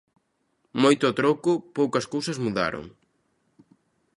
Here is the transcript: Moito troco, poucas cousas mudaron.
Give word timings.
Moito 0.83 1.15
troco, 1.19 1.51
poucas 1.77 2.05
cousas 2.13 2.37
mudaron. 2.45 2.85